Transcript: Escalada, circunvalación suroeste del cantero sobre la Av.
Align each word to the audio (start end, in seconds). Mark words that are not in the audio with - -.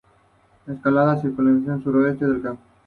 Escalada, 0.65 1.21
circunvalación 1.21 1.83
suroeste 1.83 2.25
del 2.25 2.41
cantero 2.41 2.53
sobre 2.55 2.55
la 2.55 2.59
Av. 2.63 2.67